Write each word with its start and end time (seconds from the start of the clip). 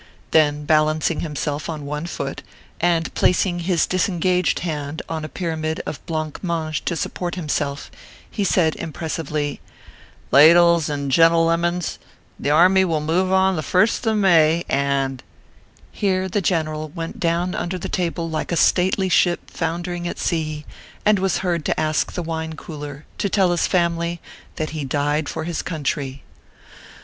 Then 0.31 0.65
balancing 0.65 1.19
himself 1.19 1.69
on 1.69 1.85
one 1.85 2.07
foot, 2.07 2.41
and 2.79 3.13
placing 3.13 3.59
his 3.59 3.85
disengaged 3.85 4.61
hand 4.61 5.03
on 5.07 5.23
a 5.23 5.29
pyramid 5.29 5.79
of 5.85 5.99
Wane 6.09 6.33
mange 6.41 6.83
to 6.85 6.95
support 6.95 7.35
himself, 7.35 7.91
he 8.27 8.43
said 8.43 8.75
impress 8.77 9.17
ively:" 9.19 9.59
Ladles, 10.31 10.89
and 10.89 11.11
gentle 11.11 11.45
lemons, 11.45 11.99
the 12.39 12.49
army 12.49 12.83
will 12.83 12.99
move 12.99 13.31
on 13.31 13.55
the 13.55 13.61
first 13.61 14.07
of 14.07 14.17
May, 14.17 14.65
and" 14.67 15.21
Here 15.91 16.27
the 16.27 16.41
general 16.41 16.89
went 16.89 17.19
down 17.19 17.53
under 17.53 17.77
the 17.77 17.87
table 17.87 18.27
like 18.27 18.51
a 18.51 18.57
stately 18.57 19.07
ship 19.07 19.51
foundering 19.51 20.07
at 20.07 20.17
sea, 20.17 20.65
and 21.05 21.19
was 21.19 21.37
heard 21.45 21.63
to 21.65 21.79
ask 21.79 22.11
the 22.13 22.23
wine 22.23 22.53
cooler 22.53 23.05
to 23.19 23.29
tell 23.29 23.51
his 23.51 23.67
family 23.67 24.19
that 24.55 24.71
he 24.71 24.83
died 24.83 25.29
for 25.29 25.43
his 25.43 25.61
country. 25.61 26.23